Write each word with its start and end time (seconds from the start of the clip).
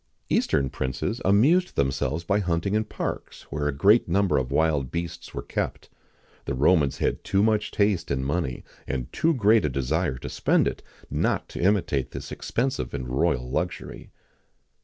[XIX 0.01 0.25
31] 0.29 0.37
Eastern 0.39 0.69
princes 0.71 1.21
amused 1.23 1.75
themselves 1.75 2.23
by 2.23 2.39
hunting 2.39 2.73
in 2.73 2.85
parks 2.85 3.43
where 3.51 3.67
a 3.67 3.71
great 3.71 4.09
number 4.09 4.39
of 4.39 4.51
wild 4.51 4.89
beasts 4.89 5.35
were 5.35 5.43
kept.[XIX 5.43 5.91
32] 5.91 6.41
The 6.45 6.53
Romans 6.55 6.97
had 6.97 7.23
too 7.23 7.43
much 7.43 7.69
taste 7.69 8.09
and 8.09 8.25
money, 8.25 8.63
and 8.87 9.13
too 9.13 9.35
great 9.35 9.63
a 9.63 9.69
desire 9.69 10.17
to 10.17 10.27
spend 10.27 10.67
it, 10.67 10.81
not 11.11 11.47
to 11.49 11.61
imitate 11.61 12.09
this 12.09 12.31
expensive 12.31 12.95
and 12.95 13.07
royal 13.09 13.47
luxury. 13.47 14.09